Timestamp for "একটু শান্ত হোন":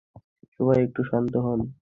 0.85-1.59